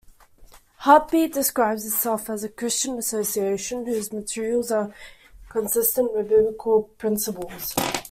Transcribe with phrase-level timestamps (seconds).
[0.77, 4.91] Heartbeat describes itself as a "Christian association" whose materials are
[5.51, 7.75] "consistent with Biblical principles.